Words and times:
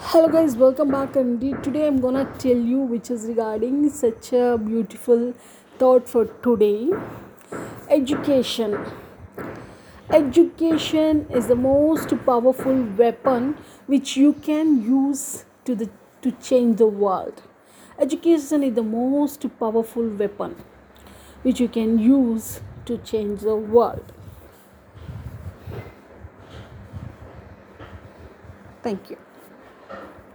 hello 0.00 0.28
guys 0.28 0.54
welcome 0.54 0.92
back 0.92 1.16
and 1.16 1.40
today 1.64 1.84
i'm 1.84 2.00
gonna 2.00 2.24
tell 2.38 2.56
you 2.56 2.78
which 2.78 3.10
is 3.10 3.24
regarding 3.26 3.90
such 3.90 4.32
a 4.32 4.56
beautiful 4.56 5.34
thought 5.78 6.08
for 6.08 6.24
today. 6.46 6.90
Education. 7.88 8.78
Education 10.10 11.26
is 11.30 11.48
the 11.48 11.56
most 11.56 12.14
powerful 12.24 12.82
weapon 12.96 13.56
which 13.86 14.16
you 14.16 14.32
can 14.34 14.82
use 14.82 15.44
to 15.64 15.74
the 15.74 15.90
to 16.22 16.32
change 16.32 16.78
the 16.78 16.86
world. 16.86 17.42
Education 17.98 18.62
is 18.62 18.74
the 18.74 18.82
most 18.82 19.46
powerful 19.58 20.08
weapon 20.08 20.56
which 21.42 21.60
you 21.60 21.68
can 21.68 21.98
use 21.98 22.60
to 22.86 22.98
change 22.98 23.40
the 23.40 23.56
world. 23.56 24.12
Thank 28.82 29.10
you. 29.10 29.27